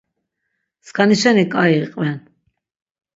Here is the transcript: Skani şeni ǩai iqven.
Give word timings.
Skani 0.87 1.15
şeni 1.21 1.45
ǩai 1.53 1.73
iqven. 1.83 2.17